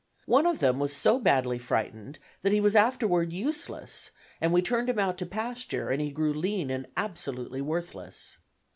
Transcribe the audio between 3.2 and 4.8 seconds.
useless and we